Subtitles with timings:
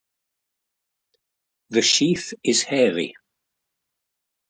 [1.69, 3.15] The sheath is hairy.